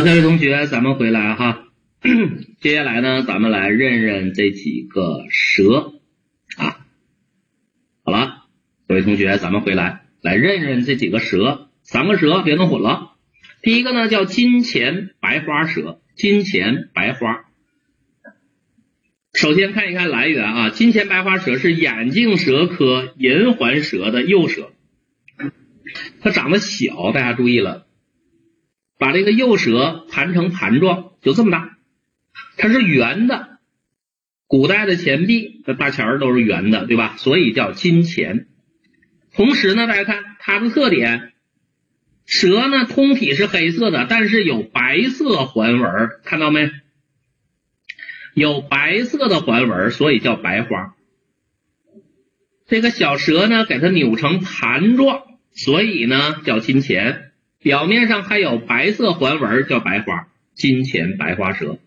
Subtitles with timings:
[0.00, 1.64] 好，各位同学，咱们回来哈。
[2.62, 5.92] 接下来呢，咱们来认认这几个蛇
[6.56, 6.86] 啊。
[8.02, 8.46] 好了，
[8.88, 13.10] 各位同学，咱们回来来认认这几个蛇，三个蛇别弄混了。
[13.60, 17.44] 第一个呢叫金钱白花蛇，金钱白花。
[19.34, 24.72] 首先看一看来源啊，金钱白花蛇是眼镜蛇科银环蛇的幼蛇，
[26.22, 27.86] 它长得小，大家注意了，
[29.00, 31.78] 把这个幼蛇盘成盘状，就这么大，
[32.58, 33.58] 它是圆的。
[34.46, 37.16] 古代的钱币的大钱儿都是圆的，对吧？
[37.16, 38.48] 所以叫金钱。
[39.32, 41.32] 同时呢，大家看它的特点，
[42.26, 46.70] 蛇呢通体是黑色的，但是有白色环纹，看到没？
[48.34, 50.94] 有白色的环纹，所以叫白花。
[52.66, 55.22] 这个小蛇呢，给它扭成盘状，
[55.52, 57.29] 所以呢叫金钱。
[57.60, 60.28] 表面上还有白色环纹，叫白花。
[60.54, 61.78] 金钱白花蛇，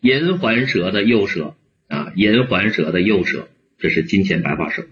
[0.00, 1.54] 银环蛇的幼蛇。
[1.88, 4.86] 啊，银环蛇的幼蛇，这是金钱白花蛇。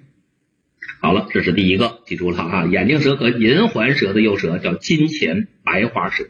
[1.00, 2.66] 好了，这是第一个，记住了哈。
[2.66, 6.24] 眼镜蛇和银环蛇的幼蛇叫金钱白花蛇，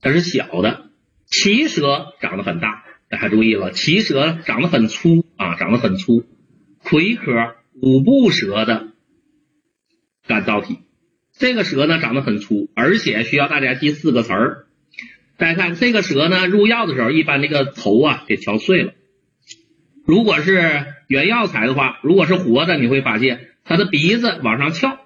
[0.00, 0.90] 它是小的。
[1.26, 6.24] 奇蛇长得很大，大家注意了，奇蛇长得很粗啊，长得很粗。
[6.78, 8.92] 魁科五步蛇的
[10.28, 10.78] 干燥体，
[11.38, 14.66] 这个蛇呢长得很粗，而且需要大家记四个词儿。
[15.36, 18.94] 大家看这个蛇呢，入药的时候一般这个头啊给敲碎了。
[20.06, 24.98] 如果是原药材的话，如果是活的，你会发现它的鼻子往上翘，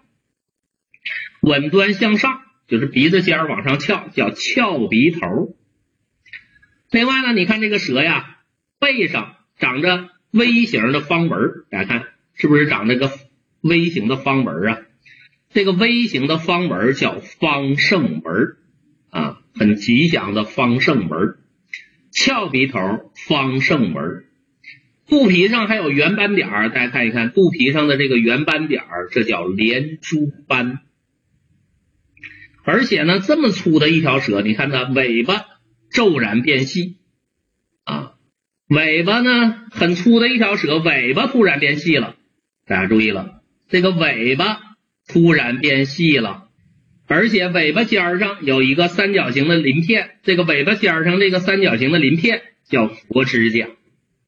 [1.41, 5.57] 稳端向上，就是鼻子尖往上翘，叫翘鼻头。
[6.91, 8.37] 另外呢，你看这个蛇呀，
[8.79, 13.11] 背上长着 V 型的方纹，大家看是不是长这个
[13.63, 14.79] V 型的方纹啊？
[15.53, 18.57] 这个 V 型的方纹叫方胜纹
[19.11, 21.39] 啊，很吉祥的方胜纹，
[22.13, 22.79] 翘鼻头，
[23.27, 24.25] 方胜纹。
[25.09, 30.79] 肚皮上还有圆斑点儿，大家看一看肚皮上的这个圆斑点儿，这叫连珠斑。
[32.63, 35.47] 而且呢，这么粗的一条蛇，你看它尾巴
[35.91, 36.99] 骤然变细
[37.83, 38.13] 啊，
[38.69, 42.15] 尾巴呢很粗的一条蛇，尾巴突然变细了。
[42.67, 44.70] 大家注意了，这个尾巴
[45.13, 46.45] 突然变细了，
[47.07, 53.67] 而且尾巴尖上有一个三角形的鳞片，这个尾巴尖上这个三角形的鳞片叫佛指甲。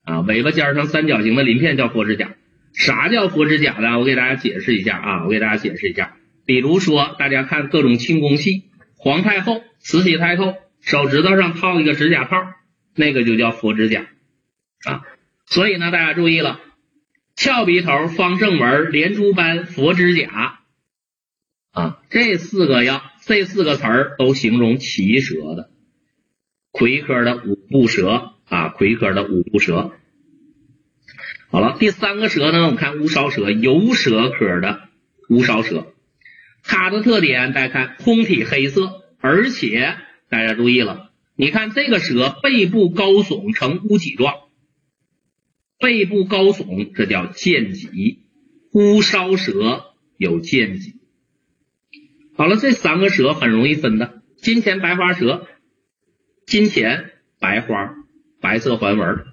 [0.04, 2.34] 啊，尾巴尖上三角形的鳞片叫佛指甲。
[2.75, 3.98] 啥叫佛指甲呢？
[3.98, 6.16] 我给大家解释一下啊，我给大家解释一下。
[6.44, 8.65] 比如说，大家看各种清宫戏，
[8.97, 12.37] 皇太后、慈禧太后手指头上套一个指甲套，
[12.97, 14.06] 那个就叫佛指甲
[14.87, 15.03] 啊。
[15.47, 16.59] 所以呢，大家注意了，
[17.37, 20.59] 翘鼻头、方正纹、连珠斑、佛指甲
[21.72, 25.71] 啊，这四个要这四个词儿都形容奇蛇的，
[26.71, 28.28] 魁科的五步蛇。
[28.44, 29.93] 啊，魁科的五步蛇。
[31.49, 32.65] 好了，第三个蛇呢？
[32.65, 34.88] 我们看乌梢蛇，游蛇科的
[35.31, 35.94] 乌梢蛇，
[36.62, 39.97] 它的特点大家看，通体黑色，而且
[40.28, 44.34] 大家注意了，你看这个蛇背部高耸呈乌脊状，
[45.78, 48.27] 背部高耸，这叫剑脊。
[48.75, 51.01] 乌梢蛇有剑脊。
[52.37, 55.47] 好了，这三个蛇很容易分的，金钱白花蛇，
[56.47, 57.10] 金钱
[57.41, 57.94] 白花。
[58.41, 59.25] 白色环纹，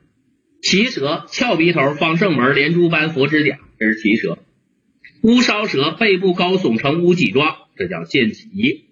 [0.61, 4.37] 奇蛇翘鼻头，方胜纹，连珠斑，佛指甲，这是奇蛇。
[5.23, 8.45] 乌梢蛇背部高耸成乌脊状，这叫剑脊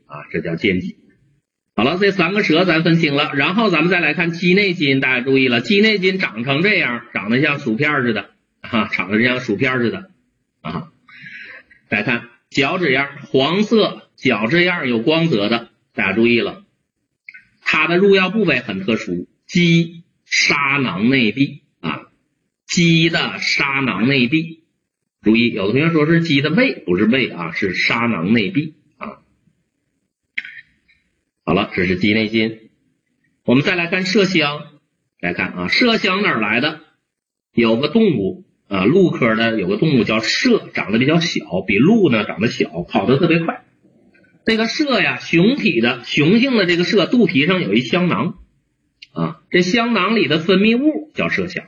[0.07, 0.97] 啊，这叫剑脊。
[1.75, 8.31] 好了，这三个蛇咱分清了，然后咱们再来看鸡内金，大家注意了，鸡内金长成这样，长得像薯片似的
[8.61, 10.09] 啊，长得像薯片似的
[10.61, 10.87] 啊。
[11.91, 16.65] 再看脚趾样，黄色脚趾样有光泽的，大家注意了，
[17.61, 20.03] 它的入药部位很特殊，鸡。
[20.29, 22.09] 沙囊内壁啊，
[22.65, 24.63] 鸡的沙囊内壁，
[25.21, 29.19] 注意，有的同学说是鸡的胃，不是胃啊，是沙囊内壁啊。
[31.45, 32.71] 好了，这是鸡内金。
[33.45, 34.65] 我们再来看麝香，
[35.21, 36.81] 来看啊，麝香哪儿来的？
[37.53, 43.63] 有个动物啊，鹿科的有个动物叫麝，长得比较小，比鹿呢长得小，跑得特别快。
[44.45, 48.35] 这个麝呀，雄体的雄性的这个麝，肚皮上有一香囊。
[49.13, 51.65] 啊，这香囊里的分泌物叫麝香，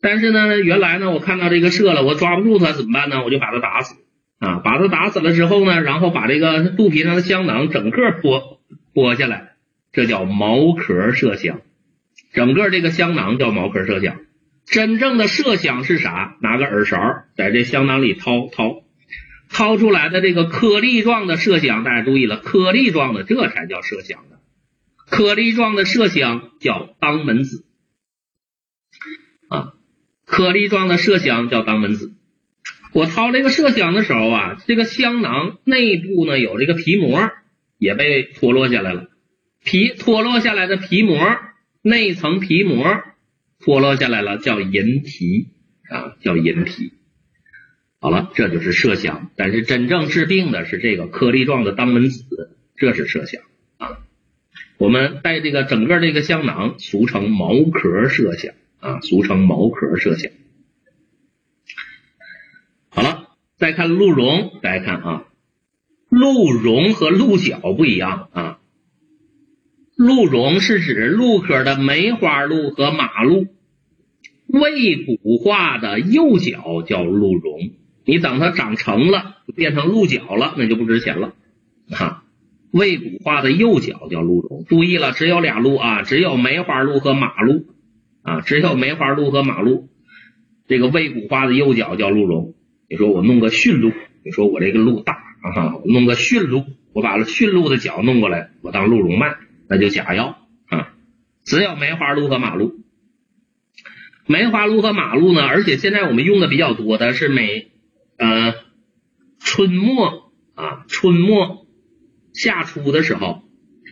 [0.00, 3.24] 但是呢，原来呢，我看到这个麝了，我抓不住它怎么办呢？
[3.24, 3.96] 我就把它打死
[4.38, 8.58] 啊，把它打死了之后呢，然后把这个肚皮上的香囊整个剥
[8.94, 9.56] 剥下来，
[9.90, 11.62] 这叫毛壳麝香，
[12.32, 14.18] 整个这个香囊叫毛壳麝香。
[14.66, 16.36] 真正的麝香是啥？
[16.40, 16.98] 拿个耳勺
[17.36, 18.82] 在这香囊里掏掏，
[19.50, 24.40] 掏出来的这个颗粒状的麝香，大家注意了，颗粒状的这才叫麝香的，
[25.06, 27.66] 颗粒状的麝香叫当门子
[29.48, 29.74] 啊，
[30.24, 32.12] 颗粒状的麝香叫当门子。
[32.92, 37.30] 我掏这个麝香的时候啊，这个香囊内部呢有这个皮膜
[37.76, 39.08] 也被脱落下来了，
[39.62, 41.36] 皮脱落下来的皮膜
[41.82, 43.02] 内层皮膜
[43.64, 45.48] 脱落下来了，叫银皮
[45.88, 46.92] 啊，叫银皮。
[47.98, 53.42] 好了，这就是麝香，但是真正治病的是这个颗粒状的当门子，这是麝香
[53.78, 54.00] 啊。
[54.76, 60.30] 我们带这个整个这个香囊，俗称毛壳麝香啊，俗称毛壳麝香。
[62.90, 65.24] 好了，再看鹿茸，大家看啊，
[66.10, 68.58] 鹿茸和鹿角不一样啊。
[69.96, 73.46] 鹿茸是指鹿科的梅花鹿和马鹿，
[74.48, 77.70] 未骨化的幼角叫鹿茸。
[78.04, 81.34] 你等它长成了，变成鹿角了，那就不值钱了
[81.90, 82.24] 啊。
[82.70, 87.64] 未骨化的幼角叫鹿茸，注意了，只有俩鹿啊，只有梅花鹿和马鹿
[88.22, 89.88] 啊，只有梅花鹿和马鹿。
[90.66, 92.54] 这个未骨化的幼角叫鹿茸。
[92.90, 93.92] 你说我弄个驯鹿，
[94.24, 99.36] 你说我这个鹿大啊，弄个驯鹿，我把驯鹿的角弄过来，我当鹿茸卖，
[99.68, 100.94] 那就假药啊。
[101.44, 102.74] 只有梅花鹿和马鹿，
[104.26, 107.70] 梅花鹿和马鹿呢，而且现在我们用的比较多的是梅。
[108.16, 108.54] 呃，
[109.40, 111.66] 春末啊，春末
[112.32, 113.42] 夏初的时候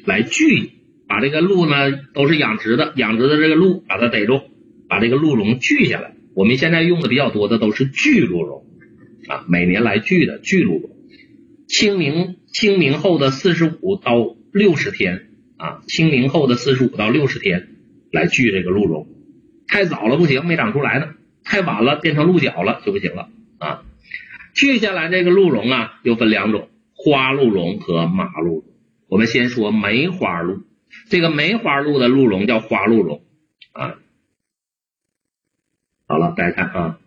[0.05, 0.71] 来聚，
[1.09, 4.41] 把这个鹿呢都是养殖的，养殖的这个鹿把它逮住，
[4.89, 6.15] 把这个鹿茸锯下来。
[6.37, 8.65] 我们现在用的比较多的都是锯鹿茸
[9.27, 10.91] 啊，每年来锯的锯鹿茸。
[11.67, 15.32] 清明清明后的四十五到六十天
[15.63, 17.69] 啊，清明后的四十五到六十天
[18.11, 19.07] 来锯这个鹿茸，
[19.69, 21.15] 太早了不行，没长出来呢；
[21.45, 23.29] 太晚了变成鹿角了就不行了
[23.59, 23.85] 啊。
[24.55, 28.65] 锯下来这个鹿茸啊，又分两种：花鹿茸和马鹿茸。
[29.07, 30.65] 我们先说梅花鹿，
[31.09, 33.23] 这个梅花鹿的鹿茸叫花鹿茸
[33.71, 34.01] 啊。
[36.09, 36.99] 好了，大家看啊，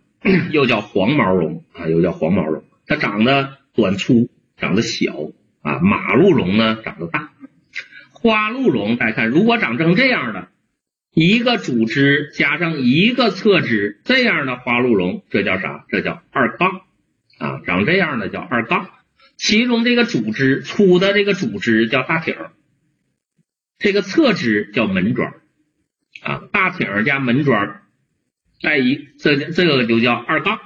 [0.54, 2.64] 又叫黄毛茸啊，又叫黄毛茸。
[2.88, 5.14] 它长得短粗，长得小
[5.62, 5.80] 啊。
[5.80, 7.34] 马鹿茸呢，长得大。
[8.26, 10.48] 花鹿茸，大家看，如果长成这样的，
[11.14, 15.86] 一个主枝加上一个侧枝，这样的花鹿茸，这叫啥？
[15.90, 16.82] 这叫二杠。
[17.38, 18.90] 啊，长这样的叫二杠，
[19.38, 22.36] 其中这个主枝粗的这个主枝叫大挺，
[23.78, 25.32] 这个侧枝叫门桩
[26.24, 27.82] 啊，大挺加门桩
[28.60, 30.60] 带一，这这个就叫二杠。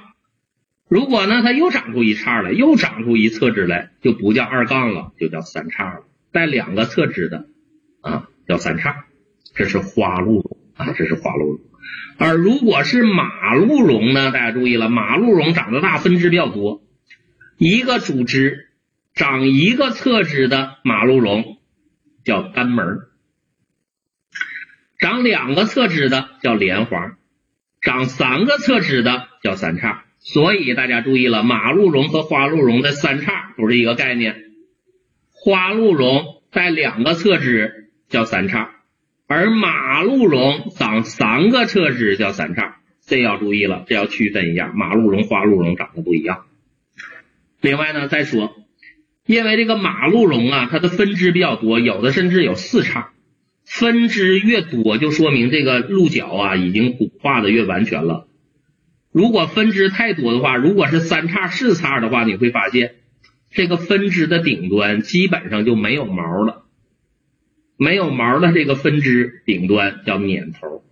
[0.88, 6.04] 如果呢，它又长出一叉来，又长出一侧枝来，就不叫二杠了，就叫三叉了。
[6.32, 7.46] 带两个侧枝的
[8.00, 9.04] 啊，叫三叉。
[9.54, 11.60] 这是花鹿茸啊，这是花鹿茸。
[12.18, 14.30] 而如果是马鹿茸呢？
[14.30, 16.82] 大家注意了，马鹿茸长得大，分支比较多，
[17.56, 18.68] 一个主枝
[19.14, 21.58] 长一个侧枝的马鹿茸
[22.24, 23.00] 叫单门，
[24.98, 27.16] 长两个侧枝的叫莲花，
[27.80, 30.04] 长三个侧枝的叫三叉。
[30.18, 34.49] 所以大家注意了，马鹿茸和花鹿茸的三叉不是一个概念，
[35.42, 38.72] 花鹿茸带两个侧枝叫三叉。
[39.26, 46.46] 而马鹿茸长三个侧枝叫三叉，这要注意了，这要区分一下，马鹿茸、花鹿茸长得不一样。
[47.60, 48.56] 另外呢，再说，
[49.26, 53.12] 因为这个马鹿茸啊，它的分支比较多，有的甚至有四叉，
[53.64, 58.26] 分支越多，就说明这个鹿角啊已经骨化的越完全了。
[59.12, 62.96] 如果分支太多的话，如果是三叉、四叉的话，你会发现
[63.50, 66.64] 这个分支的顶端基本上就没有毛了。
[67.76, 70.84] 没有毛的这个分支顶端叫捻头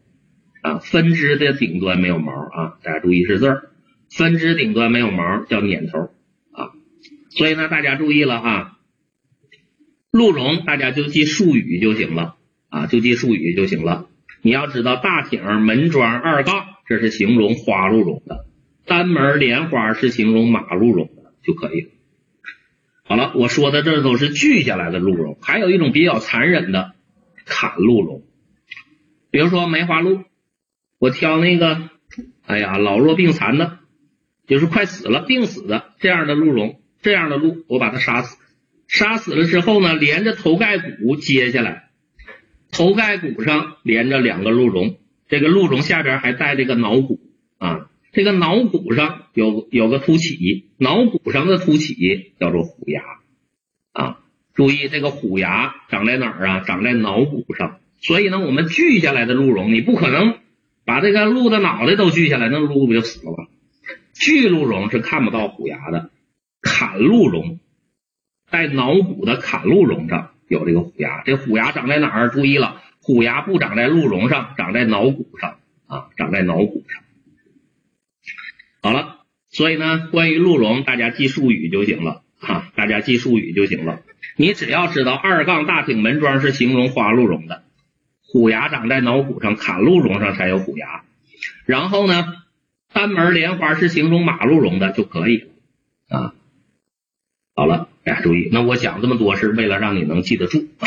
[0.63, 3.71] 啊，分支的顶端没有毛啊，大家注意是字儿，
[4.11, 5.99] 分支顶端没有毛叫捻头
[6.51, 6.73] 啊，
[7.29, 8.79] 所以呢，大家注意了啊，
[10.11, 12.37] 鹿茸大家就记术语就行了
[12.71, 14.09] 啊，就记术语就行了。
[14.41, 18.47] 你要知道大挺门桩二杠，这是形容花鹿茸的，
[18.87, 21.89] 单门莲花是形容马鹿茸的就可以了。
[23.09, 26.93] 好了，我说的这都是锯下来的鹿茸，还有一种比较残忍的
[27.47, 28.23] 砍鹿茸，
[29.31, 30.25] 比如说梅花鹿，
[30.99, 31.89] 我挑那个，
[32.45, 33.79] 哎呀老弱病残的，
[34.47, 38.37] 就是快死了、病死的这样的鹿茸，这样的鹿我把它杀死，
[38.89, 41.89] 杀死了之后呢，连着头盖骨接下来，
[42.71, 44.99] 头盖骨上连着两个鹿茸，
[45.29, 47.21] 这个鹿茸下边还带这个脑骨
[47.57, 47.89] 啊。
[48.19, 53.01] 这个脑骨上有有个凸起，脑骨上的凸起叫做虎牙
[53.93, 54.19] 啊。
[54.55, 56.61] 注意这个虎牙长在哪儿啊？
[56.67, 57.79] 长在脑骨上。
[58.01, 60.35] 所以呢，我们锯下来的鹿茸，你不可能
[60.85, 63.47] 把这个鹿的脑袋都锯下来，那鹿不就死了吗？
[64.15, 66.11] 锯鹿茸是看不到虎牙的
[66.61, 67.61] 砍鹿茸，
[68.51, 71.23] 带脑骨的砍鹿茸上有这个虎牙。
[71.25, 72.31] 这虎牙长在哪儿？
[72.31, 77.05] 注意了，虎牙不长在鹿茸上，长在脑骨上啊，长在脑骨上。
[78.81, 79.19] 好了，
[79.51, 84.03] 所以呢，关于鹿茸，大家记术语就行了啊，大家记术语就行了。
[84.37, 87.65] 你只要知道二杠大挺门桩是形容花鹿茸的，
[88.23, 91.03] 虎牙长在脑骨上，砍鹿茸上才有虎牙。
[91.67, 92.35] 然后呢，
[92.93, 95.49] 单门莲花是形容马鹿茸的就可以了
[96.09, 96.35] 啊。
[97.55, 100.87] 好了，大家注意，那我讲这么多是为了让你能记得住啊。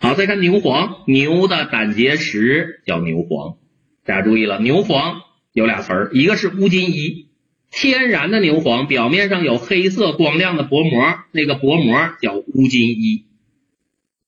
[0.00, 3.56] 好，再看牛黄，牛的胆结石叫牛黄，
[4.04, 5.20] 大家注意了，牛黄
[5.56, 7.28] 有俩词儿，一个是乌金衣，
[7.70, 13.24] 天然的牛黄表面上有黑色光亮的薄膜，那个薄膜叫乌金衣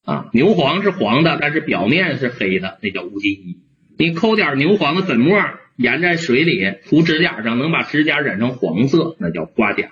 [0.06, 0.30] 啊。
[0.32, 3.58] 牛黄是黄的，但是表面是黑的，那叫乌金衣。
[3.98, 5.38] 你抠点牛黄的粉末，
[5.76, 9.90] 研在水里涂指甲上，能把指甲染成黄色，那叫刮甲。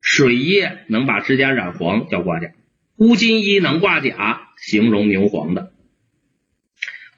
[0.00, 2.52] 水液能把指甲染黄，叫刮甲；
[2.96, 5.73] 乌金衣能挂甲，形容牛黄的。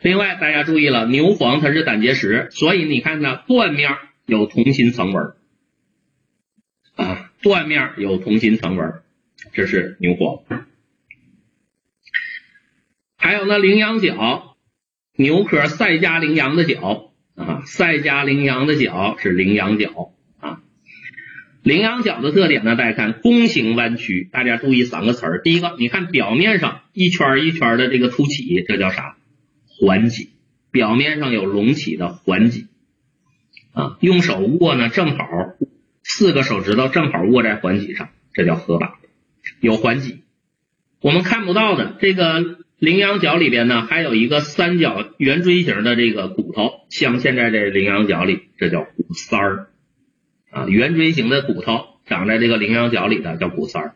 [0.00, 3.91] 另外，大家注意了，牛黄它是胆结石，所以你看它断面
[4.26, 5.33] 有同心层纹
[6.97, 9.03] 啊，断面有同心层纹，
[9.53, 10.65] 这是牛黄。
[13.17, 14.57] 还有呢，羚羊角，
[15.17, 20.61] 牛科赛加羚羊的角啊，赛加羚羊的角是羚羊角啊。
[21.62, 22.76] 羚羊角的特点呢？
[22.76, 25.43] 大家看弓形弯曲，大家注意三个词儿。
[25.43, 29.17] 第一个，你看表面上一圈一圈的这个凸起，这叫啥？
[29.78, 30.30] 环脊。
[30.73, 32.66] 表面上有隆起的环脊
[33.73, 35.25] 啊，用手握呢，正好
[36.02, 38.99] 四个手指头正好握在环脊上，这叫合把，
[39.61, 40.25] 有环脊。
[41.00, 49.68] 我们看不到的这个羚羊角里边呢，还有一个三角圆锥形的这个骨头镶嵌在这羚羊角里，这叫骨塞儿。
[50.50, 53.95] 啊，圆锥形的骨头长在这个羚羊角里的叫骨塞儿。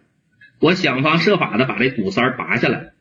[0.61, 2.93] 我想方设法的把这骨塞儿拔下来，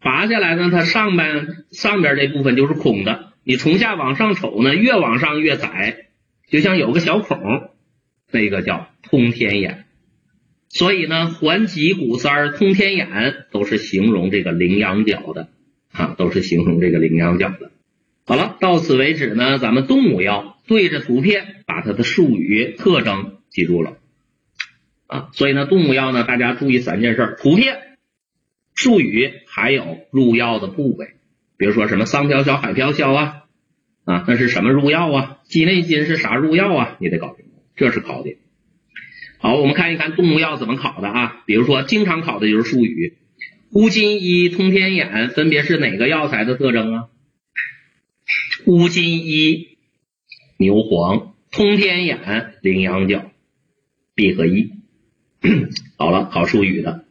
[0.00, 3.32] 拔下来呢，它上边上边这部分就是空的。
[3.42, 6.06] 你从下往上瞅呢，越往上越窄，
[6.48, 7.70] 就像有个小孔，
[8.30, 9.84] 那个叫通天眼。
[10.68, 15.48] 所以呢，环脊骨三儿、通天眼都是形容这个羚羊角的
[15.92, 17.70] 啊，都是形容这个羚羊角的。
[18.26, 23.96] 好了，到此为止呢，咱们动物要对着图片把它的术语特征记住了
[25.06, 27.87] 啊，所以呢，动物要呢，大家注意三件事：图片、
[28.80, 31.08] 术语，还有入药的部位。
[31.56, 33.42] 比如说什么桑飘小、海飘消啊
[34.04, 35.38] 啊，那是什么入药啊？
[35.46, 36.96] 鸡内金是啥入药啊？
[37.00, 38.36] 你得搞清楚，这是考的。
[39.38, 41.42] 好，我们看一看动物药怎么考的啊？
[41.44, 43.18] 比如说经常考的就是术语，
[43.72, 47.08] 乌金衣、通天眼分别是哪个药材的特征啊？
[48.64, 49.76] 乌金衣、
[50.56, 53.32] 牛黄、通天眼、羚羊角、
[54.14, 54.70] 闭合一。
[55.96, 57.07] 好了，考术语的。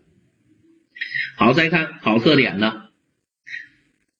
[1.37, 2.89] 好，再看好特点的。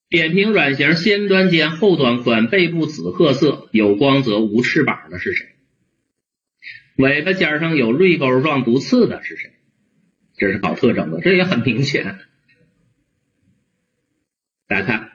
[0.08, 5.46] 扁平软形，先端尖，后端宽，背部紫褐色，有光泽，无翅膀的是谁？
[6.96, 9.50] 尾巴尖上有锐钩状毒刺的是谁？
[10.36, 12.20] 这是考特征的，这也很明显。
[14.68, 15.10] 大家看。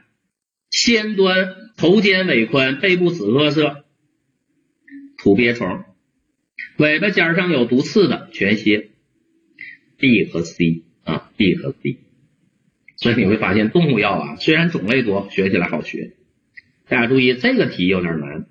[0.70, 3.86] 先端头尖尾宽，背部紫褐色，
[5.18, 5.86] 土鳖虫，
[6.78, 8.90] 尾巴尖上有毒刺的全蝎
[9.98, 11.98] ，B 和 C 啊，B 和 C。
[12.98, 16.14] 所以你会发现动物药啊，虽然种类多，学起来好学。
[16.88, 18.46] 大家注意这个题有点难，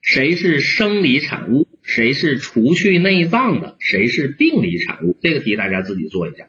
[0.00, 1.68] 谁是生理产物？
[1.82, 3.76] 谁是除去内脏的？
[3.80, 5.18] 谁是病理产物？
[5.20, 6.46] 这个题大家自己做一下。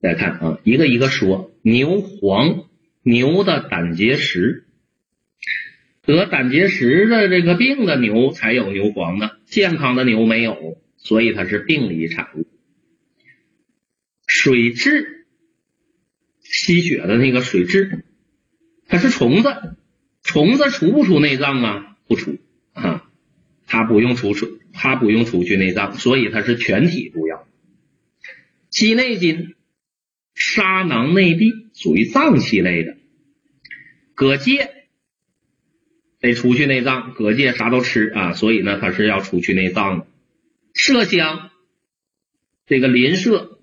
[0.00, 1.52] 再看啊，一个一个说。
[1.62, 2.64] 牛黄，
[3.04, 4.64] 牛的胆结石，
[6.04, 12.46] 得胆结石的这个病的牛才有牛黄的，健康的牛没有，所以它是病理产物。
[14.26, 15.24] 水蛭，
[16.40, 18.02] 吸血的那个水蛭，
[18.86, 19.76] 它是虫子，
[20.22, 21.96] 虫子除不出内脏啊？
[22.06, 22.38] 不除
[22.72, 23.10] 啊，
[23.66, 27.46] 它不用除除，它不用除去内脏，所以它是全体毒药。
[28.70, 29.54] 鸡内金。
[30.34, 32.96] 沙囊内壁属于脏器类的，
[34.14, 34.66] 蛤蚧
[36.20, 40.06] 得除去内脏，蛤蚧啥都吃啊，所以呢它是要除去内脏的。
[40.74, 41.50] 麝香
[42.66, 43.58] 这个邻麝，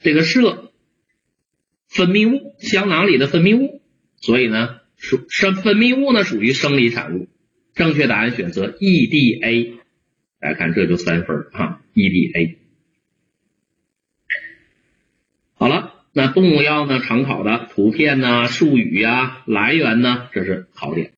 [0.00, 0.70] 这个麝
[1.88, 3.82] 分泌物，香囊里的分泌物，
[4.16, 7.28] 所以呢属生分泌物呢属于生理产物。
[7.74, 9.78] 正确答案选择 E D A，
[10.38, 12.58] 大家看这就三分啊，E D A。
[15.56, 17.00] 好了，那动物药呢？
[17.00, 21.12] 常考的图片呢、术语呀、来源呢，这是考点。